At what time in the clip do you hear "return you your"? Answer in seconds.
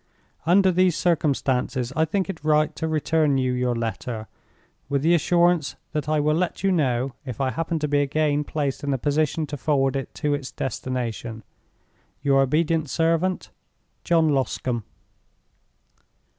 2.87-3.75